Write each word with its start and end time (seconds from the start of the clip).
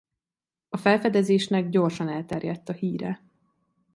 A 0.69 0.77
felfedezésnek 0.77 1.69
gyorsan 1.69 2.09
elterjedt 2.09 2.69
a 2.69 2.73
híre. 2.73 3.23